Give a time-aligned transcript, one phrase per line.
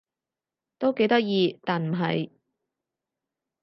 [0.79, 2.31] 都幾得意但唔係